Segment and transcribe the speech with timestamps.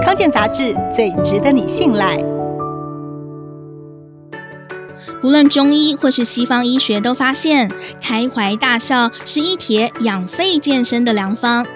[0.00, 2.16] 康健杂志最值得你信赖。
[5.22, 11.66] 无论中医或是西方医学都发现，开怀大笑是一帖养肺健身的良方。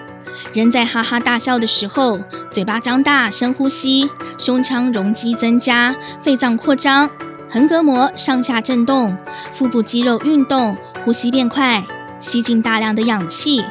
[0.53, 2.19] 人在哈哈大笑的时候，
[2.51, 7.09] 嘴巴张大，深呼吸，胸腔容积增加，肺脏扩张，
[7.49, 9.15] 横膈膜上下震动，
[9.51, 10.75] 腹部肌肉运动，
[11.05, 11.85] 呼吸变快，
[12.19, 13.63] 吸进大量的氧气。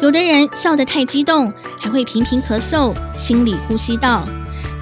[0.00, 4.26] 有的人笑得太激动，还会频频咳嗽，清理呼吸道。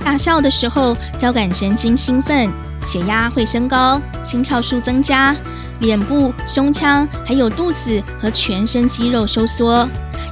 [0.04, 2.48] 大笑的时候，交感神经兴奋，
[2.86, 5.34] 血压会升高，心跳数增加，
[5.80, 9.88] 脸部、胸腔还有肚子和全身肌肉收缩。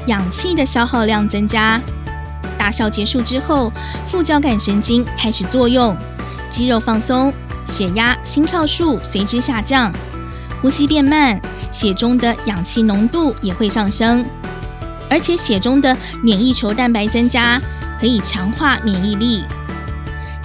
[0.06, 1.80] 氧气的消耗量增加，
[2.56, 3.72] 大笑结束之后，
[4.06, 5.96] 副交感神经开始作用，
[6.48, 9.92] 肌肉放松，血压、心跳数随之下降，
[10.62, 11.40] 呼吸变慢，
[11.72, 14.24] 血中的氧气浓度也会上升，
[15.08, 17.60] 而且血中的免疫球蛋白增加，
[18.00, 19.44] 可以强化免疫力。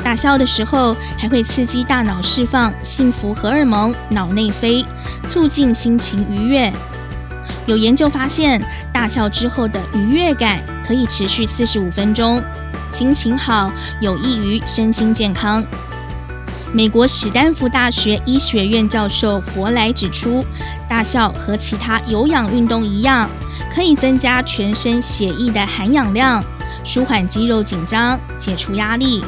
[0.04, 4.86] 大笑的时候，还会刺激大脑释放幸福荷尔蒙脑内啡，
[5.28, 6.72] 促进心情愉悦。
[7.68, 8.60] 有研究发现，
[8.92, 12.42] 大笑之后的愉悦感可以持续四十五分钟，
[12.90, 15.64] 心情好有益于身心健康。
[16.74, 20.46] 美国史丹福大学医学院教授佛莱指出，
[20.88, 23.30] 大笑和其他有氧运动一样，
[23.76, 26.42] 可以增加全身血液的含氧量，
[26.86, 29.22] 舒缓肌肉紧张，解除压力。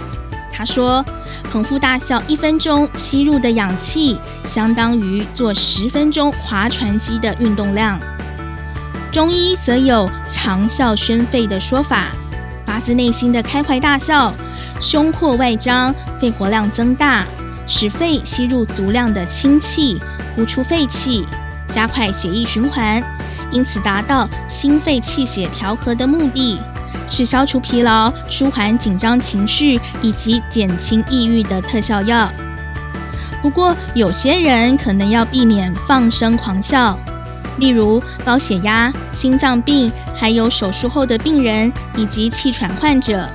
[0.54, 1.04] 他说，
[1.52, 8.00] 捧腹大笑一分钟吸入的氧气，相当于做十分钟划船机的运动量。
[9.12, 12.08] 中医则有长笑宣肺的说法，
[12.66, 14.34] 发自内心的开怀大笑，
[14.84, 17.24] 胸廓外张，肺活量增大，
[17.66, 19.98] 使肺吸入足量的清气，
[20.36, 21.26] 呼出废气，
[21.70, 23.02] 加快血液循环，
[23.50, 26.60] 因此达到心肺气血调和的目的，
[27.10, 32.30] 是消除疲劳、舒缓紧张情绪以及减轻抑郁的特效药。
[33.42, 37.00] 不过，有些人可能要避免放声狂笑。
[37.58, 43.30] 例如高血压、心脏病，还有手术后的病人以及气喘患者，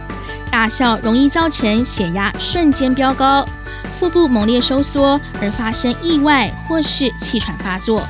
[0.48, 3.47] 大笑容易造成血压瞬间飙高，
[3.92, 8.03] 腹部猛烈收缩而发生意外或是气喘发作。